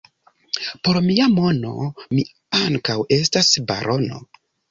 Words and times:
Por 0.87 0.97
mia 1.07 1.27
mono 1.33 1.73
mi 2.19 2.25
ankaŭ 2.61 2.97
estas 3.21 3.53
barono. 3.73 4.25